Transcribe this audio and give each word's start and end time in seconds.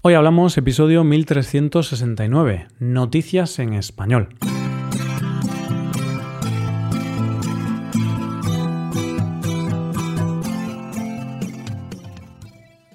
Hoy 0.00 0.14
hablamos 0.14 0.56
episodio 0.56 1.02
1369, 1.02 2.68
Noticias 2.78 3.58
en 3.58 3.72
Español. 3.72 4.28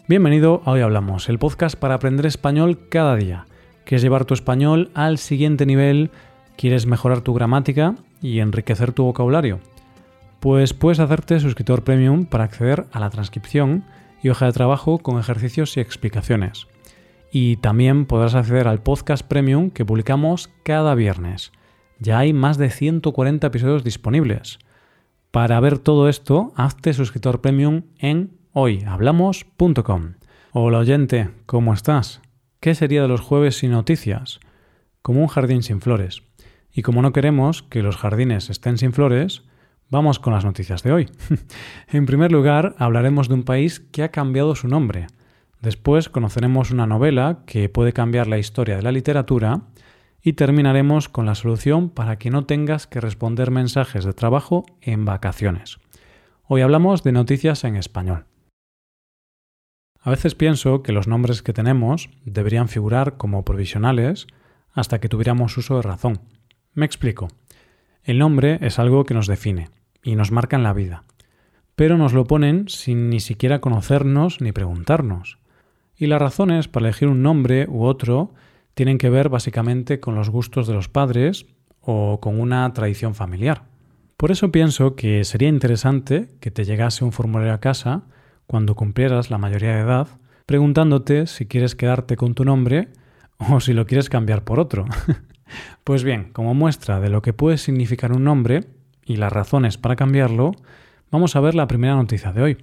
Bienvenido 0.07 0.61
a 0.63 0.71
Hoy 0.71 0.79
Hablamos, 0.79 1.27
el 1.27 1.39
podcast 1.39 1.75
para 1.77 1.95
aprender 1.95 2.25
español 2.25 2.87
cada 2.87 3.17
día. 3.17 3.47
¿Quieres 3.83 4.01
llevar 4.01 4.23
tu 4.23 4.33
español 4.33 4.89
al 4.93 5.17
siguiente 5.17 5.65
nivel? 5.65 6.09
¿Quieres 6.55 6.85
mejorar 6.85 7.19
tu 7.19 7.33
gramática 7.33 7.95
y 8.21 8.39
enriquecer 8.39 8.93
tu 8.93 9.03
vocabulario? 9.03 9.59
Pues 10.39 10.73
puedes 10.73 11.01
hacerte 11.01 11.41
suscriptor 11.41 11.83
premium 11.83 12.23
para 12.23 12.45
acceder 12.45 12.85
a 12.93 13.01
la 13.01 13.09
transcripción 13.09 13.83
y 14.21 14.29
hoja 14.29 14.45
de 14.45 14.53
trabajo 14.53 14.99
con 14.99 15.19
ejercicios 15.19 15.75
y 15.75 15.81
explicaciones 15.81 16.67
y 17.35 17.57
también 17.57 18.05
podrás 18.05 18.35
acceder 18.35 18.67
al 18.67 18.83
podcast 18.83 19.25
premium 19.25 19.71
que 19.71 19.85
publicamos 19.85 20.51
cada 20.61 20.93
viernes. 20.93 21.51
Ya 21.97 22.19
hay 22.19 22.31
más 22.31 22.59
de 22.59 22.69
140 22.69 23.47
episodios 23.47 23.83
disponibles. 23.83 24.59
Para 25.31 25.59
ver 25.59 25.79
todo 25.79 26.09
esto, 26.09 26.53
hazte 26.55 26.93
suscriptor 26.93 27.41
premium 27.41 27.85
en 27.97 28.37
hoyhablamos.com. 28.51 30.13
Hola 30.51 30.77
oyente, 30.77 31.31
¿cómo 31.47 31.73
estás? 31.73 32.21
¿Qué 32.59 32.75
sería 32.75 33.01
de 33.01 33.07
los 33.07 33.21
jueves 33.21 33.57
sin 33.57 33.71
noticias? 33.71 34.39
Como 35.01 35.21
un 35.21 35.27
jardín 35.27 35.63
sin 35.63 35.81
flores. 35.81 36.21
Y 36.71 36.83
como 36.83 37.01
no 37.01 37.13
queremos 37.13 37.63
que 37.63 37.81
los 37.81 37.97
jardines 37.97 38.51
estén 38.51 38.77
sin 38.77 38.93
flores, 38.93 39.41
vamos 39.89 40.19
con 40.19 40.33
las 40.33 40.45
noticias 40.45 40.83
de 40.83 40.91
hoy. 40.91 41.09
en 41.87 42.05
primer 42.05 42.31
lugar, 42.31 42.75
hablaremos 42.77 43.27
de 43.27 43.33
un 43.33 43.43
país 43.43 43.79
que 43.79 44.03
ha 44.03 44.11
cambiado 44.11 44.53
su 44.53 44.67
nombre 44.67 45.07
Después 45.63 46.09
conoceremos 46.09 46.71
una 46.71 46.85
novela 46.85 47.43
que 47.45 47.69
puede 47.69 47.93
cambiar 47.93 48.27
la 48.27 48.37
historia 48.37 48.75
de 48.75 48.81
la 48.81 48.91
literatura 48.91 49.61
y 50.21 50.33
terminaremos 50.33 51.07
con 51.07 51.25
la 51.25 51.35
solución 51.35 51.89
para 51.89 52.17
que 52.17 52.29
no 52.29 52.45
tengas 52.45 52.85
que 52.85 52.99
responder 52.99 53.49
mensajes 53.49 54.03
de 54.03 54.11
trabajo 54.11 54.65
en 54.81 55.05
vacaciones. 55.05 55.77
Hoy 56.43 56.59
hablamos 56.59 57.03
de 57.03 57.13
noticias 57.13 57.63
en 57.63 57.77
español. 57.77 58.25
A 60.01 60.09
veces 60.09 60.35
pienso 60.35 60.83
que 60.83 60.91
los 60.91 61.07
nombres 61.07 61.41
que 61.41 61.53
tenemos 61.53 62.09
deberían 62.25 62.67
figurar 62.67 63.15
como 63.15 63.45
provisionales 63.45 64.27
hasta 64.73 64.99
que 64.99 65.07
tuviéramos 65.07 65.57
uso 65.57 65.77
de 65.77 65.83
razón. 65.83 66.19
Me 66.73 66.85
explico. 66.85 67.29
El 68.03 68.19
nombre 68.19 68.59
es 68.59 68.79
algo 68.79 69.05
que 69.05 69.13
nos 69.13 69.27
define 69.27 69.69
y 70.03 70.17
nos 70.17 70.29
marca 70.29 70.57
en 70.57 70.63
la 70.63 70.73
vida, 70.73 71.05
pero 71.77 71.97
nos 71.97 72.11
lo 72.11 72.25
ponen 72.25 72.67
sin 72.67 73.09
ni 73.09 73.21
siquiera 73.21 73.61
conocernos 73.61 74.41
ni 74.41 74.51
preguntarnos. 74.51 75.41
Y 75.97 76.07
las 76.07 76.21
razones 76.21 76.67
para 76.67 76.87
elegir 76.87 77.07
un 77.07 77.21
nombre 77.21 77.67
u 77.69 77.83
otro 77.83 78.33
tienen 78.73 78.97
que 78.97 79.09
ver 79.09 79.29
básicamente 79.29 79.99
con 79.99 80.15
los 80.15 80.29
gustos 80.29 80.67
de 80.67 80.73
los 80.73 80.89
padres 80.89 81.45
o 81.81 82.19
con 82.19 82.39
una 82.39 82.71
tradición 82.73 83.13
familiar. 83.13 83.63
Por 84.17 84.31
eso 84.31 84.51
pienso 84.51 84.95
que 84.95 85.23
sería 85.25 85.49
interesante 85.49 86.29
que 86.39 86.51
te 86.51 86.65
llegase 86.65 87.03
un 87.03 87.11
formulario 87.11 87.53
a 87.53 87.59
casa 87.59 88.03
cuando 88.47 88.75
cumplieras 88.75 89.29
la 89.29 89.37
mayoría 89.37 89.75
de 89.75 89.81
edad, 89.81 90.07
preguntándote 90.45 91.27
si 91.27 91.45
quieres 91.45 91.75
quedarte 91.75 92.15
con 92.15 92.33
tu 92.33 92.45
nombre 92.45 92.89
o 93.37 93.59
si 93.59 93.73
lo 93.73 93.85
quieres 93.85 94.09
cambiar 94.09 94.43
por 94.43 94.59
otro. 94.59 94.85
pues 95.83 96.03
bien, 96.03 96.31
como 96.31 96.53
muestra 96.53 96.99
de 96.99 97.09
lo 97.09 97.21
que 97.21 97.33
puede 97.33 97.57
significar 97.57 98.11
un 98.11 98.23
nombre 98.23 98.61
y 99.05 99.17
las 99.17 99.33
razones 99.33 99.77
para 99.77 99.95
cambiarlo, 99.95 100.53
vamos 101.11 101.35
a 101.35 101.41
ver 101.41 101.55
la 101.55 101.67
primera 101.67 101.95
noticia 101.95 102.31
de 102.31 102.41
hoy. 102.41 102.57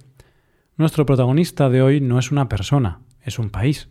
Nuestro 0.81 1.05
protagonista 1.05 1.69
de 1.69 1.83
hoy 1.83 2.01
no 2.01 2.17
es 2.17 2.31
una 2.31 2.49
persona, 2.49 3.01
es 3.21 3.37
un 3.37 3.51
país. 3.51 3.87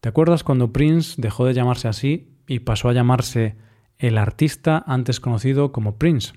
¿Te 0.00 0.08
acuerdas 0.08 0.44
cuando 0.44 0.72
Prince 0.72 1.20
dejó 1.20 1.44
de 1.44 1.54
llamarse 1.54 1.88
así 1.88 2.36
y 2.46 2.60
pasó 2.60 2.88
a 2.88 2.92
llamarse 2.92 3.56
el 3.98 4.16
artista 4.16 4.84
antes 4.86 5.18
conocido 5.18 5.72
como 5.72 5.98
Prince? 5.98 6.34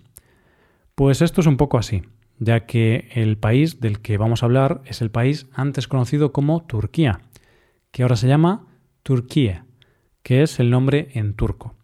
Pues 0.95 1.21
esto 1.21 1.41
es 1.41 1.47
un 1.47 1.57
poco 1.57 1.77
así, 1.77 2.01
ya 2.39 2.65
que 2.65 3.09
el 3.13 3.37
país 3.37 3.79
del 3.79 3.99
que 4.01 4.17
vamos 4.17 4.41
a 4.41 4.47
hablar 4.47 4.81
es 4.85 5.03
el 5.03 5.11
país 5.11 5.45
antes 5.53 5.87
conocido 5.87 6.33
como 6.33 6.63
Turquía, 6.63 7.21
que 7.91 8.01
ahora 8.01 8.15
se 8.15 8.27
llama 8.27 8.65
Turquía, 9.03 9.67
que 10.23 10.41
es 10.41 10.59
el 10.59 10.71
nombre 10.71 11.09
en 11.13 11.35
turco. 11.35 11.75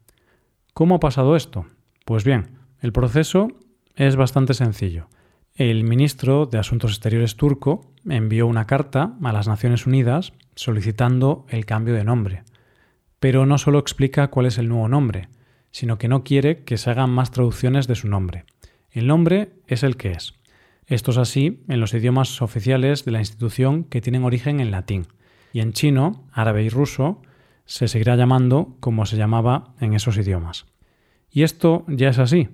¿Cómo 0.74 0.96
ha 0.96 1.00
pasado 1.00 1.36
esto? 1.36 1.68
Pues 2.06 2.24
bien, 2.24 2.58
el 2.82 2.92
proceso 2.92 3.50
es 3.96 4.16
bastante 4.16 4.56
sencillo. 4.56 5.10
El 5.56 5.84
ministro 5.84 6.48
de 6.48 6.58
Asuntos 6.58 6.94
Exteriores 6.94 7.36
turco 7.36 7.92
envió 8.10 8.48
una 8.48 8.66
carta 8.66 9.14
a 9.24 9.32
las 9.32 9.48
Naciones 9.48 9.86
Unidas 9.86 10.34
solicitando 10.56 11.46
el 11.48 11.68
cambio 11.68 11.94
de 11.94 12.04
nombre. 12.04 12.42
Pero 13.20 13.46
no 13.46 13.60
solo 13.60 13.78
explica 13.78 14.30
cuál 14.32 14.48
es 14.48 14.58
el 14.58 14.68
nuevo 14.68 14.88
nombre, 14.88 15.30
sino 15.70 16.00
que 16.00 16.08
no 16.08 16.24
quiere 16.24 16.64
que 16.64 16.78
se 16.78 16.90
hagan 16.90 17.12
más 17.12 17.30
traducciones 17.30 17.86
de 17.86 17.94
su 17.94 18.08
nombre. 18.08 18.46
El 18.90 19.06
nombre 19.06 19.52
es 19.68 19.84
el 19.84 19.96
que 19.96 20.14
es. 20.14 20.34
Esto 20.88 21.12
es 21.12 21.18
así 21.18 21.64
en 21.68 21.80
los 21.80 21.94
idiomas 21.94 22.42
oficiales 22.42 23.06
de 23.06 23.12
la 23.12 23.20
institución 23.20 23.84
que 23.84 24.02
tienen 24.02 24.24
origen 24.24 24.60
en 24.60 24.72
latín, 24.72 25.06
y 25.54 25.60
en 25.60 25.74
chino, 25.74 26.28
árabe 26.32 26.64
y 26.64 26.70
ruso 26.70 27.22
se 27.66 27.88
seguirá 27.88 28.16
llamando 28.16 28.76
como 28.80 29.06
se 29.06 29.18
llamaba 29.18 29.76
en 29.80 29.94
esos 29.94 30.18
idiomas. 30.18 30.66
Y 31.30 31.44
esto 31.44 31.86
ya 31.88 32.10
es 32.10 32.18
así. 32.18 32.50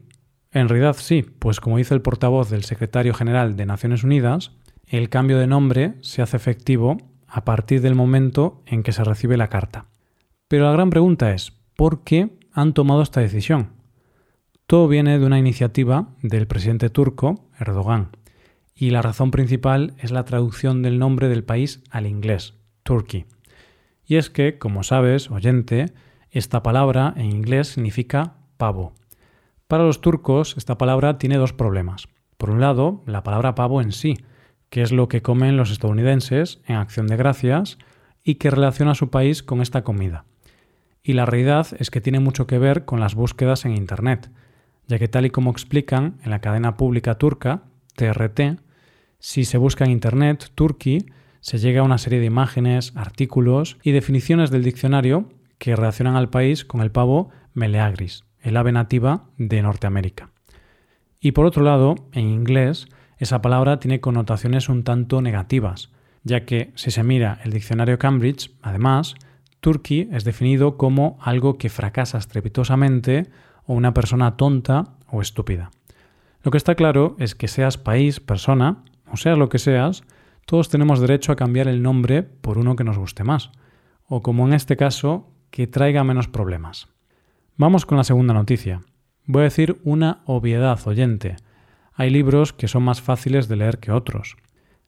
En 0.51 0.67
realidad 0.67 0.95
sí, 0.97 1.21
pues 1.21 1.59
como 1.59 1.77
dice 1.77 1.93
el 1.93 2.01
portavoz 2.01 2.49
del 2.49 2.63
secretario 2.63 3.13
general 3.13 3.55
de 3.55 3.65
Naciones 3.65 4.03
Unidas, 4.03 4.51
el 4.87 5.09
cambio 5.09 5.37
de 5.37 5.45
nombre 5.45 5.93
se 6.01 6.23
hace 6.23 6.37
efectivo 6.37 6.97
a 7.27 7.45
partir 7.45 7.81
del 7.81 7.93
momento 7.93 8.63
en 8.65 8.81
que 8.81 8.91
se 8.91 9.03
recibe 9.03 9.37
la 9.37 9.49
carta. 9.49 9.85
Pero 10.47 10.65
la 10.65 10.71
gran 10.71 10.89
pregunta 10.89 11.31
es, 11.33 11.51
¿por 11.75 12.03
qué 12.03 12.39
han 12.51 12.73
tomado 12.73 13.03
esta 13.03 13.21
decisión? 13.21 13.73
Todo 14.65 14.87
viene 14.87 15.19
de 15.19 15.25
una 15.25 15.37
iniciativa 15.37 16.15
del 16.23 16.47
presidente 16.47 16.89
turco, 16.89 17.47
Erdogan, 17.59 18.09
y 18.73 18.89
la 18.89 19.03
razón 19.03 19.29
principal 19.29 19.93
es 19.99 20.09
la 20.09 20.25
traducción 20.25 20.81
del 20.81 20.97
nombre 20.97 21.27
del 21.27 21.43
país 21.43 21.83
al 21.91 22.07
inglés, 22.07 22.55
Turkey. 22.83 23.25
Y 24.05 24.15
es 24.15 24.31
que, 24.31 24.57
como 24.57 24.81
sabes, 24.81 25.29
oyente, 25.29 25.87
esta 26.31 26.63
palabra 26.63 27.13
en 27.15 27.25
inglés 27.25 27.67
significa 27.67 28.37
pavo. 28.57 28.95
Para 29.69 29.83
los 29.83 30.01
turcos, 30.01 30.57
esta 30.57 30.79
palabra 30.79 31.19
tiene 31.19 31.37
dos 31.37 31.53
problemas. 31.53 32.07
Por 32.37 32.49
un 32.49 32.59
lado, 32.59 33.03
la 33.05 33.21
palabra 33.21 33.53
pavo 33.53 33.83
en 33.83 33.91
sí, 33.91 34.17
que 34.71 34.81
es 34.81 34.91
lo 34.91 35.07
que 35.07 35.21
comen 35.21 35.57
los 35.57 35.69
estadounidenses 35.69 36.59
en 36.65 36.77
acción 36.77 37.05
de 37.05 37.17
gracias 37.17 37.77
y 38.23 38.35
que 38.35 38.49
relaciona 38.49 38.93
a 38.93 38.95
su 38.95 39.11
país 39.11 39.43
con 39.43 39.61
esta 39.61 39.83
comida. 39.83 40.25
Y 41.03 41.13
la 41.13 41.27
realidad 41.27 41.67
es 41.77 41.91
que 41.91 42.01
tiene 42.01 42.19
mucho 42.19 42.47
que 42.47 42.57
ver 42.57 42.85
con 42.85 42.99
las 42.99 43.13
búsquedas 43.13 43.63
en 43.63 43.77
Internet, 43.77 44.31
ya 44.87 44.97
que 44.97 45.07
tal 45.07 45.27
y 45.27 45.29
como 45.29 45.51
explican 45.51 46.17
en 46.23 46.31
la 46.31 46.41
cadena 46.41 46.75
pública 46.75 47.19
turca, 47.19 47.61
TRT, 47.95 48.59
si 49.19 49.45
se 49.45 49.59
busca 49.59 49.85
en 49.85 49.91
Internet 49.91 50.49
Turkey, 50.55 51.05
se 51.41 51.59
llega 51.59 51.81
a 51.81 51.85
una 51.85 51.99
serie 51.99 52.19
de 52.19 52.25
imágenes, 52.25 52.93
artículos 52.95 53.77
y 53.83 53.91
definiciones 53.91 54.49
del 54.49 54.63
diccionario 54.63 55.29
que 55.59 55.75
relacionan 55.75 56.15
al 56.15 56.31
país 56.31 56.65
con 56.65 56.81
el 56.81 56.89
pavo 56.89 57.29
meleagris, 57.53 58.23
el 58.41 58.57
ave 58.57 58.71
nativa 58.71 59.25
de 59.37 59.61
Norteamérica. 59.61 60.29
Y 61.19 61.33
por 61.33 61.45
otro 61.45 61.63
lado, 61.63 61.95
en 62.13 62.29
inglés, 62.29 62.87
esa 63.17 63.41
palabra 63.41 63.79
tiene 63.79 63.99
connotaciones 63.99 64.69
un 64.69 64.83
tanto 64.83 65.21
negativas, 65.21 65.91
ya 66.23 66.45
que 66.45 66.71
si 66.75 66.91
se 66.91 67.03
mira 67.03 67.39
el 67.43 67.51
diccionario 67.51 67.99
Cambridge, 67.99 68.51
además, 68.61 69.15
Turkey 69.59 70.09
es 70.11 70.23
definido 70.23 70.77
como 70.77 71.17
algo 71.21 71.57
que 71.57 71.69
fracasa 71.69 72.17
estrepitosamente 72.17 73.29
o 73.65 73.73
una 73.73 73.93
persona 73.93 74.37
tonta 74.37 74.95
o 75.07 75.21
estúpida. 75.21 75.71
Lo 76.43 76.51
que 76.51 76.57
está 76.57 76.75
claro 76.75 77.15
es 77.19 77.35
que 77.35 77.49
seas 77.49 77.77
país, 77.77 78.21
persona, 78.21 78.83
o 79.11 79.17
seas 79.17 79.37
lo 79.37 79.49
que 79.49 79.59
seas, 79.59 80.03
todos 80.45 80.69
tenemos 80.69 81.01
derecho 81.01 81.31
a 81.31 81.35
cambiar 81.35 81.67
el 81.67 81.83
nombre 81.83 82.23
por 82.23 82.57
uno 82.57 82.75
que 82.75 82.85
nos 82.85 82.97
guste 82.97 83.23
más, 83.23 83.51
o 84.07 84.21
como 84.21 84.47
en 84.47 84.53
este 84.53 84.77
caso, 84.77 85.27
que 85.51 85.67
traiga 85.67 86.03
menos 86.03 86.27
problemas. 86.27 86.87
Vamos 87.59 87.85
con 87.85 87.97
la 87.97 88.05
segunda 88.05 88.33
noticia. 88.33 88.83
Voy 89.25 89.41
a 89.41 89.43
decir 89.43 89.81
una 89.83 90.21
obviedad 90.23 90.79
oyente, 90.87 91.35
hay 91.93 92.09
libros 92.09 92.53
que 92.53 92.69
son 92.69 92.83
más 92.83 93.01
fáciles 93.01 93.49
de 93.49 93.57
leer 93.57 93.79
que 93.79 93.91
otros. 93.91 94.37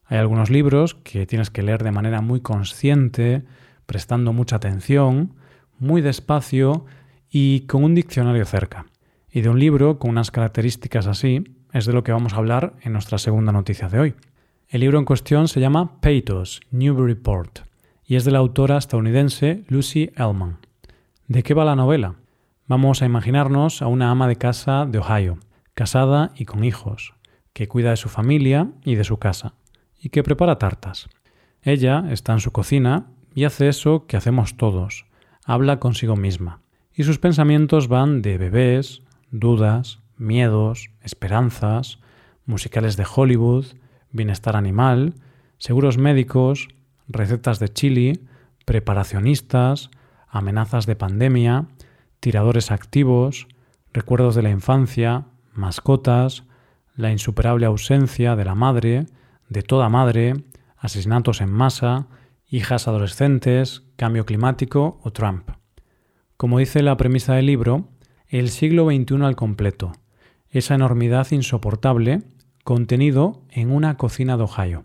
Hay 0.06 0.20
algunos 0.20 0.50
libros 0.50 0.96
que 0.96 1.26
tienes 1.26 1.50
que 1.50 1.64
leer 1.64 1.84
de 1.84 1.92
manera 1.92 2.22
muy 2.22 2.40
consciente, 2.40 3.44
prestando 3.86 4.32
mucha 4.32 4.56
atención, 4.56 5.34
muy 5.80 6.00
despacio 6.02 6.86
y 7.30 7.68
con 7.68 7.84
un 7.84 7.94
diccionario 7.94 8.46
cerca. 8.46 8.86
Y 9.30 9.42
de 9.42 9.50
un 9.50 9.60
libro 9.60 10.00
con 10.00 10.12
unas 10.12 10.32
características 10.32 11.08
así 11.08 11.44
es 11.74 11.86
de 11.86 11.92
lo 11.92 12.06
que 12.06 12.14
vamos 12.14 12.32
a 12.32 12.38
hablar 12.38 12.76
en 12.84 12.94
nuestra 12.94 13.18
segunda 13.18 13.52
noticia 13.52 13.90
de 13.90 14.00
hoy. 14.00 14.16
El 14.70 14.80
libro 14.80 14.98
en 14.98 15.04
cuestión 15.04 15.50
se 15.50 15.60
llama 15.60 16.00
Peitos, 16.00 16.62
Newburyport, 16.72 17.66
y 18.06 18.16
es 18.16 18.24
de 18.24 18.32
la 18.32 18.40
autora 18.40 18.78
estadounidense 18.78 19.66
Lucy 19.68 20.12
Ellman. 20.16 20.60
¿De 21.28 21.44
qué 21.44 21.54
va 21.54 21.66
la 21.66 21.76
novela? 21.76 22.16
Vamos 22.68 23.02
a 23.02 23.06
imaginarnos 23.06 23.81
a 23.81 23.88
una 23.88 24.12
ama 24.12 24.28
de 24.28 24.38
casa 24.38 24.86
de 24.86 25.00
Ohio, 25.00 25.38
casada 25.74 26.31
y 26.36 26.46
con 26.46 26.63
hijos, 26.63 27.13
que 27.54 27.68
cuida 27.68 27.90
de 27.90 27.98
su 27.98 28.08
familia 28.08 28.72
y 28.84 28.96
de 28.96 29.04
su 29.04 29.18
casa, 29.18 29.56
y 30.00 30.10
que 30.10 30.24
prepara 30.24 30.58
tartas. 30.58 31.10
Ella 31.63 32.06
está 32.10 32.34
en 32.34 32.40
su 32.40 32.52
cocina, 32.52 33.08
y 33.34 33.46
hace 33.46 33.68
eso 33.68 34.06
que 34.08 34.18
hacemos 34.18 34.58
todos, 34.58 35.06
habla 35.46 35.80
consigo 35.80 36.16
misma. 36.16 36.62
Y 36.94 37.04
sus 37.04 37.19
pensamientos 37.19 37.88
van 37.88 38.22
de 38.22 38.38
bebés, 38.38 39.02
dudas, 39.31 40.00
miedos, 40.18 40.92
esperanzas, 41.02 42.00
musicales 42.46 42.98
de 42.98 43.06
Hollywood, 43.13 43.66
bienestar 44.12 44.56
animal, 44.56 45.16
seguros 45.58 45.98
médicos, 45.98 46.68
recetas 47.08 47.60
de 47.60 47.69
chili, 47.69 48.28
preparacionistas, 48.66 49.90
amenazas 50.28 50.86
de 50.86 50.96
pandemia, 50.96 51.68
tiradores 52.22 52.72
activos, 52.72 53.48
recuerdos 53.92 54.36
de 54.36 54.44
la 54.44 54.52
infancia, 54.52 55.26
mascotas, 55.54 56.46
la 56.96 57.12
insuperable 57.12 57.66
ausencia 57.66 58.38
de 58.38 58.46
la 58.46 58.56
madre, 58.56 59.08
de 59.50 59.64
toda 59.64 59.90
madre, 59.90 60.36
asesinatos 60.78 61.42
en 61.42 61.52
masa, 61.52 62.08
hijas 62.48 62.88
adolescentes, 62.88 63.84
cambio 63.98 64.26
climático 64.26 65.00
o 65.04 65.12
Trump. 65.12 65.50
Como 66.38 66.60
dice 66.60 66.84
la 66.84 66.96
premisa 66.96 67.34
del 67.34 67.48
libro, 67.48 67.90
el 68.28 68.50
siglo 68.50 68.86
XXI 68.86 69.24
al 69.24 69.36
completo, 69.36 69.92
esa 70.50 70.76
enormidad 70.76 71.28
insoportable 71.32 72.22
contenido 72.64 73.42
en 73.50 73.72
una 73.72 73.98
cocina 73.98 74.38
de 74.38 74.44
Ohio. 74.44 74.84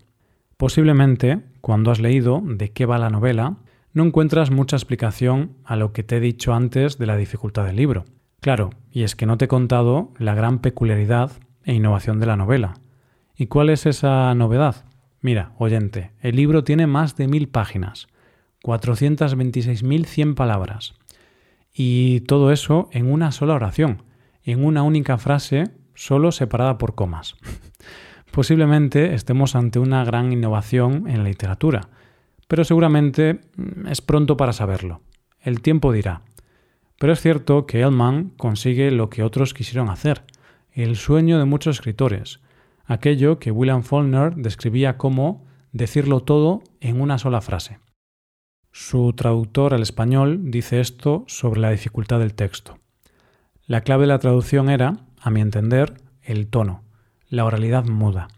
Posiblemente, 0.57 1.43
cuando 1.61 1.91
has 1.91 2.01
leído 2.01 2.43
de 2.43 2.73
qué 2.73 2.87
va 2.87 2.99
la 2.99 3.11
novela, 3.11 3.59
no 3.97 4.05
encuentras 4.05 4.51
mucha 4.51 4.77
explicación 4.77 5.57
a 5.65 5.75
lo 5.75 5.95
que 5.95 6.03
te 6.03 6.19
he 6.19 6.21
dicho 6.21 6.53
antes 6.53 6.99
de 6.99 7.07
la 7.07 7.17
dificultad 7.17 7.65
del 7.65 7.77
libro. 7.77 8.05
Claro, 8.43 8.69
y 8.93 9.05
es 9.05 9.17
que 9.17 9.25
no 9.25 9.39
te 9.39 9.47
he 9.47 9.49
contado 9.49 10.13
la 10.19 10.35
gran 10.35 10.59
peculiaridad 10.59 11.33
e 11.65 11.73
innovación 11.73 12.21
de 12.21 12.27
la 12.27 12.37
novela. 12.37 12.75
¿Y 13.35 13.47
cuál 13.47 13.71
es 13.71 13.87
esa 13.87 14.35
novedad? 14.35 14.85
Mira, 15.23 15.55
oyente, 15.57 16.13
el 16.21 16.37
libro 16.37 16.63
tiene 16.63 16.87
más 16.87 17.17
de 17.17 17.27
mil 17.27 17.49
páginas, 17.49 18.09
426.100 18.65 20.35
palabras, 20.35 20.93
y 21.73 22.21
todo 22.21 22.53
eso 22.53 22.91
en 22.93 23.11
una 23.11 23.33
sola 23.33 23.55
oración, 23.55 24.03
en 24.43 24.63
una 24.63 24.83
única 24.83 25.17
frase, 25.17 25.71
solo 25.95 26.33
separada 26.33 26.77
por 26.77 26.97
comas. 26.97 27.37
Posiblemente 28.31 29.15
estemos 29.15 29.57
ante 29.57 29.79
una 29.79 30.05
gran 30.05 30.35
innovación 30.35 31.09
en 31.09 31.23
la 31.23 31.31
literatura, 31.31 31.89
pero 32.49 32.65
seguramente 32.65 33.41
mm, 33.57 33.89
es 33.89 34.01
pronto 34.01 34.37
para 34.37 34.53
saberlo. 34.53 35.01
El 35.41 35.61
tiempo 35.61 35.93
dirá. 35.93 36.23
Pero 36.99 37.13
es 37.13 37.21
cierto 37.21 37.67
que 37.67 37.83
Elman 37.83 38.31
consigue 38.37 38.91
lo 38.91 39.11
que 39.11 39.23
otros 39.23 39.55
quisieron 39.55 39.91
hacer, 39.91 40.25
el 40.73 40.97
sueño 40.97 41.39
de 41.39 41.45
muchos 41.45 41.77
escritores, 41.77 42.41
aquello 42.85 43.39
que 43.39 43.51
William 43.51 43.83
Faulkner 43.83 44.35
describía 44.35 44.97
como 44.97 45.45
decirlo 45.73 46.21
todo 46.21 46.63
en 46.81 47.01
una 47.01 47.19
sola 47.19 47.41
frase. 47.41 47.79
Su 48.73 49.13
traductor 49.15 49.73
al 49.75 49.83
español 49.83 50.51
dice 50.51 50.81
esto 50.81 51.25
sobre 51.29 51.61
la 51.61 51.71
dificultad 51.71 52.19
del 52.19 52.35
texto. 52.35 52.79
La 53.67 53.81
clave 53.81 54.03
de 54.03 54.09
la 54.09 54.19
traducción 54.19 54.69
era, 54.69 54.99
a 55.21 55.31
mi 55.31 55.41
entender, 55.41 55.95
el 56.23 56.49
tono, 56.49 56.85
la 57.29 57.45
oralidad 57.45 57.85
muda. 57.87 58.29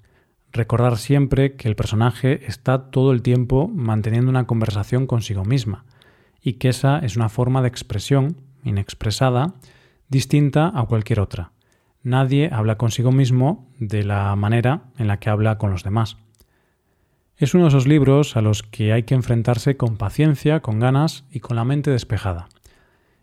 Recordar 0.53 0.97
siempre 0.97 1.55
que 1.55 1.69
el 1.69 1.77
personaje 1.77 2.47
está 2.47 2.91
todo 2.91 3.13
el 3.13 3.23
tiempo 3.23 3.69
manteniendo 3.69 4.31
una 4.31 4.47
conversación 4.47 5.07
consigo 5.07 5.45
misma 5.45 5.85
y 6.43 6.55
que 6.55 6.69
esa 6.69 6.99
es 7.01 7.17
una 7.17 7.29
forma 7.29 7.63
de 7.63 7.69
expresión 7.69 8.37
inexpresada 8.65 9.55
distinta 10.09 10.73
a 10.75 10.87
cualquier 10.87 11.21
otra. 11.21 11.53
Nadie 12.03 12.49
habla 12.53 12.79
consigo 12.79 13.13
mismo 13.13 13.69
de 13.79 14.05
la 14.05 14.35
manera 14.37 14.85
en 14.97 15.09
la 15.09 15.19
que 15.19 15.31
habla 15.31 15.59
con 15.59 15.71
los 15.71 15.85
demás. 15.85 16.17
Es 17.37 17.55
uno 17.55 17.65
de 17.65 17.69
esos 17.69 17.87
libros 17.87 18.37
a 18.37 18.41
los 18.41 18.63
que 18.63 18.93
hay 18.93 19.03
que 19.03 19.15
enfrentarse 19.15 19.77
con 19.77 19.97
paciencia, 19.97 20.61
con 20.61 20.81
ganas 20.81 21.25
y 21.31 21.41
con 21.41 21.57
la 21.57 21.65
mente 21.65 21.91
despejada. 21.91 22.49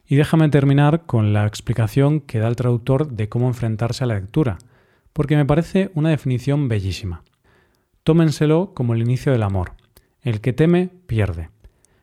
Y 0.07 0.16
déjame 0.16 0.50
terminar 0.50 1.06
con 1.06 1.33
la 1.33 1.48
explicación 1.48 2.22
que 2.22 2.39
da 2.39 2.48
el 2.48 2.56
traductor 2.56 3.10
de 3.10 3.27
cómo 3.27 3.48
enfrentarse 3.48 4.04
a 4.04 4.07
la 4.07 4.16
lectura, 4.16 4.57
porque 5.15 5.38
me 5.38 5.45
parece 5.45 5.91
una 5.94 6.09
definición 6.09 6.67
bellísima. 6.67 7.23
Tómenselo 8.03 8.73
como 8.73 8.94
el 8.94 9.01
inicio 9.01 9.31
del 9.31 9.44
amor. 9.44 9.71
El 10.21 10.41
que 10.41 10.51
teme, 10.51 10.89
pierde. 11.07 11.51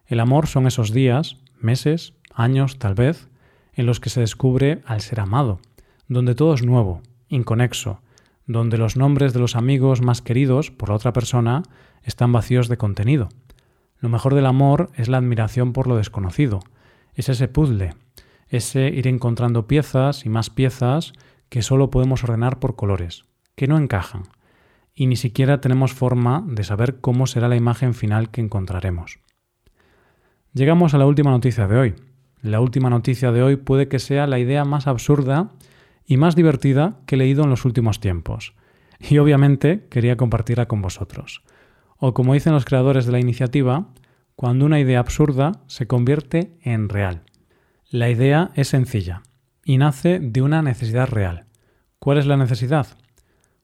El 0.07 0.19
amor 0.19 0.47
son 0.47 0.67
esos 0.67 0.93
días, 0.95 1.37
meses, 1.61 2.15
años 2.33 2.79
tal 2.79 2.95
vez, 2.95 3.29
en 3.75 3.85
los 3.85 4.01
que 4.01 4.09
se 4.09 4.21
descubre 4.21 4.81
al 4.87 5.03
ser 5.03 5.21
amado, 5.21 5.61
donde 6.09 6.35
todo 6.35 6.55
es 6.55 6.65
nuevo, 6.65 7.03
inconexo, 7.29 8.01
donde 8.47 8.79
los 8.79 8.97
nombres 8.97 9.35
de 9.35 9.41
los 9.41 9.57
amigos 9.57 10.01
más 10.01 10.23
queridos 10.23 10.71
por 10.71 10.89
la 10.89 10.95
otra 10.95 11.13
persona 11.13 11.65
están 12.05 12.33
vacíos 12.33 12.69
de 12.69 12.79
contenido. 12.79 13.29
Lo 14.01 14.09
mejor 14.09 14.35
del 14.35 14.47
amor 14.47 14.91
es 14.97 15.09
la 15.09 15.19
admiración 15.19 15.75
por 15.75 15.87
lo 15.87 15.99
desconocido, 15.99 16.61
es 17.13 17.29
ese 17.29 17.47
puzzle, 17.47 17.95
ese 18.49 18.89
ir 18.89 19.07
encontrando 19.07 19.67
piezas 19.67 20.25
y 20.25 20.31
más 20.31 20.49
piezas 20.49 21.13
que 21.53 21.61
solo 21.61 21.91
podemos 21.91 22.25
ordenar 22.25 22.61
por 22.61 22.77
colores, 22.77 23.27
que 23.57 23.69
no 23.69 23.77
encajan, 23.77 24.23
y 24.95 25.07
ni 25.07 25.17
siquiera 25.17 25.61
tenemos 25.61 25.93
forma 25.93 26.43
de 26.49 26.65
saber 26.65 27.03
cómo 27.03 27.27
será 27.27 27.47
la 27.47 27.57
imagen 27.57 27.93
final 27.93 28.31
que 28.31 28.41
encontraremos. 28.41 29.19
Llegamos 30.55 30.95
a 30.95 30.99
la 30.99 31.05
última 31.05 31.31
noticia 31.31 31.69
de 31.69 31.77
hoy. 31.77 31.95
La 32.41 32.63
última 32.63 32.89
noticia 32.89 33.33
de 33.33 33.43
hoy 33.43 33.57
puede 33.57 33.89
que 33.89 33.99
sea 33.99 34.27
la 34.27 34.39
idea 34.39 34.65
más 34.65 34.87
absurda 34.87 35.51
y 36.07 36.17
más 36.17 36.37
divertida 36.37 37.01
que 37.05 37.17
he 37.17 37.19
leído 37.19 37.45
en 37.45 37.51
los 37.51 37.67
últimos 37.67 38.01
tiempos, 38.01 38.55
y 38.99 39.19
obviamente 39.19 39.87
quería 39.91 40.17
compartirla 40.17 40.69
con 40.69 40.81
vosotros. 40.81 41.43
O 41.99 42.15
como 42.15 42.33
dicen 42.33 42.55
los 42.55 42.65
creadores 42.65 43.05
de 43.05 43.13
la 43.13 43.21
iniciativa, 43.21 43.89
cuando 44.37 44.65
una 44.65 44.81
idea 44.81 45.01
absurda 45.01 45.53
se 45.67 45.87
convierte 45.87 46.57
en 46.63 46.89
real. 46.89 47.25
La 47.91 48.09
idea 48.09 48.53
es 48.55 48.69
sencilla 48.69 49.23
y 49.65 49.79
nace 49.79 50.19
de 50.21 50.43
una 50.43 50.63
necesidad 50.63 51.09
real. 51.09 51.47
¿Cuál 51.99 52.19
es 52.19 52.27
la 52.27 52.37
necesidad? 52.37 52.87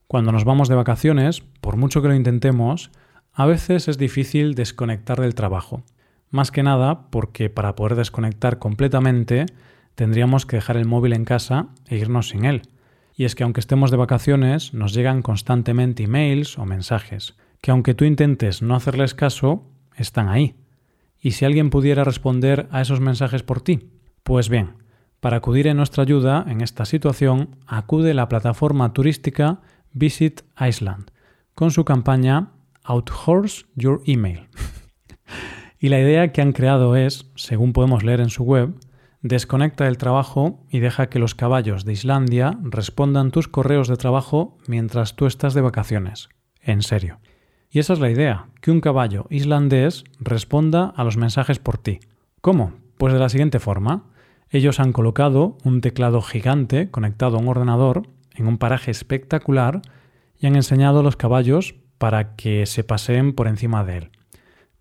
Cuando 0.06 0.32
nos 0.32 0.44
vamos 0.44 0.68
de 0.68 0.74
vacaciones, 0.74 1.42
por 1.60 1.76
mucho 1.76 2.00
que 2.02 2.08
lo 2.08 2.14
intentemos, 2.14 2.90
a 3.32 3.46
veces 3.46 3.88
es 3.88 3.98
difícil 3.98 4.54
desconectar 4.54 5.20
del 5.20 5.34
trabajo. 5.34 5.82
Más 6.30 6.50
que 6.50 6.62
nada 6.62 7.10
porque 7.10 7.50
para 7.50 7.74
poder 7.74 7.94
desconectar 7.94 8.58
completamente 8.58 9.46
tendríamos 9.94 10.46
que 10.46 10.56
dejar 10.56 10.76
el 10.76 10.86
móvil 10.86 11.12
en 11.12 11.24
casa 11.24 11.68
e 11.86 11.96
irnos 11.96 12.28
sin 12.28 12.44
él. 12.44 12.62
Y 13.16 13.24
es 13.24 13.34
que 13.34 13.42
aunque 13.42 13.60
estemos 13.60 13.90
de 13.90 13.96
vacaciones, 13.96 14.72
nos 14.72 14.94
llegan 14.94 15.22
constantemente 15.22 16.04
emails 16.04 16.58
o 16.58 16.64
mensajes, 16.64 17.36
que 17.60 17.72
aunque 17.72 17.94
tú 17.94 18.04
intentes 18.04 18.62
no 18.62 18.76
hacerles 18.76 19.14
caso, 19.14 19.66
están 19.96 20.28
ahí. 20.28 20.54
¿Y 21.20 21.32
si 21.32 21.44
alguien 21.44 21.70
pudiera 21.70 22.04
responder 22.04 22.68
a 22.70 22.80
esos 22.80 23.00
mensajes 23.00 23.42
por 23.42 23.60
ti? 23.60 23.90
Pues 24.22 24.48
bien, 24.48 24.74
para 25.20 25.38
acudir 25.38 25.66
en 25.66 25.76
nuestra 25.76 26.02
ayuda 26.02 26.44
en 26.48 26.60
esta 26.60 26.84
situación, 26.84 27.56
acude 27.66 28.14
la 28.14 28.28
plataforma 28.28 28.92
turística 28.92 29.60
Visit 29.92 30.42
Iceland 30.60 31.10
con 31.54 31.70
su 31.70 31.84
campaña 31.84 32.52
Outhorse 32.84 33.64
Your 33.74 34.00
Email. 34.06 34.48
y 35.80 35.88
la 35.88 36.00
idea 36.00 36.32
que 36.32 36.40
han 36.40 36.52
creado 36.52 36.94
es, 36.94 37.30
según 37.34 37.72
podemos 37.72 38.04
leer 38.04 38.20
en 38.20 38.30
su 38.30 38.44
web, 38.44 38.74
desconecta 39.22 39.84
del 39.84 39.98
trabajo 39.98 40.64
y 40.70 40.78
deja 40.78 41.08
que 41.08 41.18
los 41.18 41.34
caballos 41.34 41.84
de 41.84 41.92
Islandia 41.92 42.58
respondan 42.62 43.30
tus 43.30 43.48
correos 43.48 43.88
de 43.88 43.96
trabajo 43.96 44.56
mientras 44.66 45.16
tú 45.16 45.26
estás 45.26 45.54
de 45.54 45.60
vacaciones. 45.60 46.28
En 46.62 46.82
serio. 46.82 47.18
Y 47.70 47.80
esa 47.80 47.92
es 47.92 47.98
la 47.98 48.10
idea, 48.10 48.46
que 48.60 48.70
un 48.70 48.80
caballo 48.80 49.26
islandés 49.28 50.04
responda 50.20 50.92
a 50.96 51.04
los 51.04 51.16
mensajes 51.16 51.58
por 51.58 51.76
ti. 51.76 52.00
¿Cómo? 52.40 52.72
Pues 52.96 53.12
de 53.12 53.18
la 53.18 53.28
siguiente 53.28 53.58
forma. 53.58 54.04
Ellos 54.50 54.80
han 54.80 54.92
colocado 54.92 55.58
un 55.64 55.80
teclado 55.80 56.22
gigante 56.22 56.90
conectado 56.90 57.36
a 57.36 57.40
un 57.40 57.48
ordenador 57.48 58.08
en 58.34 58.46
un 58.46 58.58
paraje 58.58 58.90
espectacular 58.90 59.82
y 60.38 60.46
han 60.46 60.56
enseñado 60.56 61.00
a 61.00 61.02
los 61.02 61.16
caballos 61.16 61.74
para 61.98 62.36
que 62.36 62.64
se 62.66 62.84
paseen 62.84 63.34
por 63.34 63.48
encima 63.48 63.84
de 63.84 63.98
él. 63.98 64.10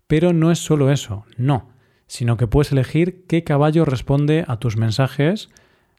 Pero 0.06 0.32
no 0.32 0.50
es 0.50 0.58
solo 0.58 0.90
eso, 0.90 1.26
no, 1.36 1.68
sino 2.06 2.36
que 2.36 2.46
puedes 2.46 2.72
elegir 2.72 3.26
qué 3.26 3.44
caballo 3.44 3.84
responde 3.84 4.44
a 4.48 4.58
tus 4.58 4.76
mensajes 4.76 5.50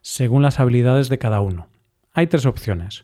según 0.02 0.42
las 0.42 0.58
habilidades 0.58 1.08
de 1.08 1.18
cada 1.18 1.40
uno. 1.40 1.68
Hay 2.12 2.26
tres 2.26 2.46
opciones. 2.46 3.02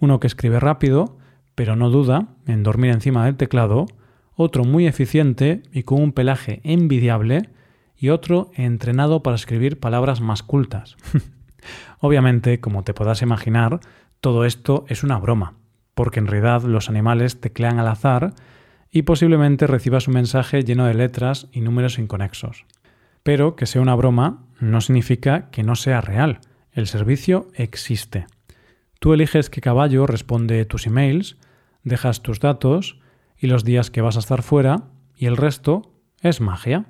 Uno 0.00 0.18
que 0.18 0.26
escribe 0.26 0.58
rápido, 0.58 1.18
pero 1.54 1.76
no 1.76 1.90
duda 1.90 2.28
en 2.46 2.62
dormir 2.62 2.90
encima 2.90 3.24
del 3.24 3.36
teclado, 3.36 3.86
otro 4.34 4.64
muy 4.64 4.86
eficiente 4.86 5.62
y 5.72 5.82
con 5.82 6.02
un 6.02 6.12
pelaje 6.12 6.60
envidiable, 6.64 7.50
y 7.98 8.10
otro 8.10 8.50
entrenado 8.54 9.22
para 9.22 9.36
escribir 9.36 9.80
palabras 9.80 10.20
más 10.20 10.42
cultas. 10.42 10.96
Obviamente, 12.00 12.60
como 12.60 12.84
te 12.84 12.94
podrás 12.94 13.22
imaginar, 13.22 13.80
todo 14.20 14.44
esto 14.44 14.84
es 14.88 15.02
una 15.02 15.18
broma, 15.18 15.54
porque 15.94 16.20
en 16.20 16.26
realidad 16.26 16.62
los 16.62 16.88
animales 16.88 17.40
teclean 17.40 17.78
al 17.78 17.88
azar 17.88 18.34
y 18.90 19.02
posiblemente 19.02 19.66
recibas 19.66 20.08
un 20.08 20.14
mensaje 20.14 20.62
lleno 20.62 20.86
de 20.86 20.94
letras 20.94 21.48
y 21.52 21.60
números 21.60 21.98
inconexos. 21.98 22.64
Pero 23.22 23.56
que 23.56 23.66
sea 23.66 23.82
una 23.82 23.94
broma 23.94 24.44
no 24.60 24.80
significa 24.80 25.50
que 25.50 25.62
no 25.62 25.74
sea 25.74 26.00
real. 26.00 26.40
El 26.72 26.86
servicio 26.86 27.48
existe. 27.54 28.26
Tú 29.00 29.12
eliges 29.12 29.50
qué 29.50 29.60
caballo 29.60 30.06
responde 30.06 30.64
tus 30.64 30.86
emails, 30.86 31.36
dejas 31.82 32.22
tus 32.22 32.40
datos 32.40 33.00
y 33.36 33.48
los 33.48 33.64
días 33.64 33.90
que 33.90 34.00
vas 34.00 34.16
a 34.16 34.20
estar 34.20 34.42
fuera 34.42 34.84
y 35.16 35.26
el 35.26 35.36
resto 35.36 35.92
¿Es 36.20 36.40
magia? 36.40 36.84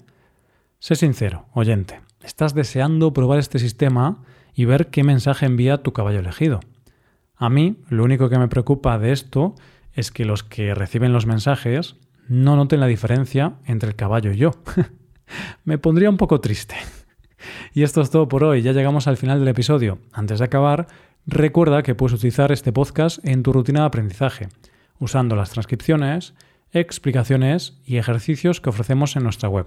Sé 0.80 0.94
sincero, 0.94 1.47
oyente, 1.54 2.02
estás 2.23 2.54
deseando 2.54 3.12
probar 3.12 3.40
este 3.40 3.58
sistema 3.58 4.23
y 4.54 4.64
ver 4.64 4.90
qué 4.90 5.02
mensaje 5.02 5.44
envía 5.44 5.82
tu 5.82 5.92
caballo 5.92 6.20
elegido. 6.20 6.61
A 7.35 7.50
mí, 7.50 7.82
lo 7.88 8.04
único 8.04 8.28
que 8.28 8.38
me 8.38 8.47
preocupa 8.47 8.97
de 8.97 9.11
esto 9.11 9.56
es 9.92 10.12
que 10.12 10.25
los 10.25 10.44
que 10.44 10.76
reciben 10.76 11.12
los 11.12 11.26
mensajes 11.26 11.97
no 12.28 12.54
noten 12.54 12.78
la 12.78 12.87
diferencia 12.87 13.54
entre 13.64 13.88
el 13.88 13.97
caballo 13.97 14.30
y 14.30 14.37
yo. 14.37 14.52
me 15.64 15.78
pondría 15.78 16.11
un 16.11 16.16
poco 16.16 16.40
triste. 16.40 16.76
Y 17.75 17.82
esto 17.82 18.00
es 18.00 18.11
todo 18.11 18.28
por 18.28 18.44
hoy, 18.44 18.62
ya 18.62 18.73
llegamos 18.73 19.08
al 19.08 19.16
final 19.16 19.40
del 19.40 19.49
episodio. 19.49 19.99
Antes 20.12 20.38
de 20.38 20.44
acabar, 20.44 20.87
recuerda 21.26 21.82
que 21.82 21.97
puedes 21.97 22.14
utilizar 22.14 22.52
este 22.52 22.73
podcast 22.73 23.18
en 23.25 23.42
tu 23.42 23.52
rutina 23.52 23.80
de 23.80 23.87
aprendizaje, 23.87 24.49
usando 25.00 25.35
las 25.35 25.50
transcripciones, 25.50 26.35
explicaciones 26.70 27.80
y 27.85 27.97
ejercicios 27.97 28.61
que 28.61 28.70
ofrecemos 28.70 29.16
en 29.16 29.25
nuestra 29.25 29.49
web. 29.49 29.66